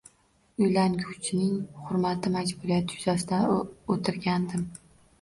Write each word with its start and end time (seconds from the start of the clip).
Uylanguvchining 0.63 1.59
hurmati 1.83 2.33
majburiyati 2.39 3.01
yuzasidan 3.01 3.57
o`tirgandim 3.63 4.69